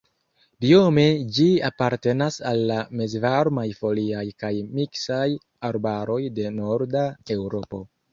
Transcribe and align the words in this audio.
Biome 0.63 1.01
ĝi 1.33 1.43
apartenas 1.67 2.37
al 2.51 2.61
la 2.71 2.77
mezvarmaj 3.01 3.65
foliaj 3.81 4.23
kaj 4.45 4.51
miksaj 4.79 5.27
arbaroj 5.69 6.19
de 6.39 6.47
Norda 6.57 7.05
Eŭropo. 7.37 7.83